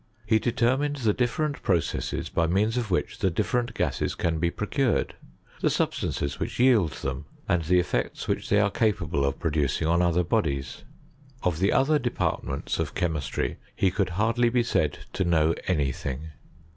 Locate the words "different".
1.13-1.61, 3.19-3.75